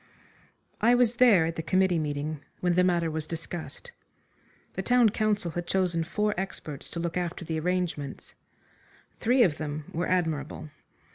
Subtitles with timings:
[0.81, 3.91] I was there at the committee meeting when the matter was discussed.
[4.73, 8.33] The town council had chosen four experts to look after the arrangements.
[9.19, 10.71] Three of them were admirable.